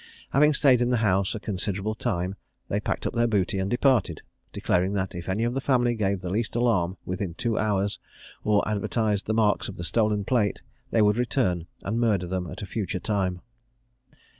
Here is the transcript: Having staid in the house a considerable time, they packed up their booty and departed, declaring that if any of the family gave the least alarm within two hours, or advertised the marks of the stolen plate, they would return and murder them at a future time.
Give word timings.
Having 0.31 0.55
staid 0.55 0.81
in 0.81 0.89
the 0.89 0.97
house 1.05 1.35
a 1.35 1.39
considerable 1.39 1.93
time, 1.93 2.33
they 2.69 2.79
packed 2.79 3.05
up 3.05 3.13
their 3.13 3.27
booty 3.27 3.59
and 3.59 3.69
departed, 3.69 4.23
declaring 4.51 4.93
that 4.93 5.13
if 5.13 5.29
any 5.29 5.43
of 5.43 5.53
the 5.53 5.61
family 5.61 5.93
gave 5.93 6.21
the 6.21 6.31
least 6.31 6.55
alarm 6.55 6.97
within 7.05 7.35
two 7.35 7.55
hours, 7.59 7.99
or 8.43 8.67
advertised 8.67 9.27
the 9.27 9.33
marks 9.35 9.67
of 9.69 9.75
the 9.77 9.83
stolen 9.83 10.25
plate, 10.25 10.63
they 10.89 11.03
would 11.03 11.17
return 11.17 11.67
and 11.83 11.99
murder 11.99 12.25
them 12.25 12.49
at 12.49 12.63
a 12.63 12.65
future 12.65 12.99
time. 12.99 13.41